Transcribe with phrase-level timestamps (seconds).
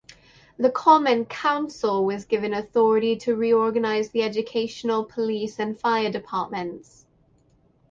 [0.57, 7.05] The common council was given authority to reorganize the educational, police, and fire departments.